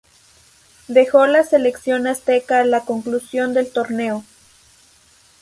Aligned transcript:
Dejó 0.87 1.27
la 1.27 1.43
selección 1.43 2.07
azteca 2.07 2.61
a 2.61 2.65
la 2.65 2.85
conclusión 2.85 3.53
del 3.53 3.71
torneo. 3.71 4.23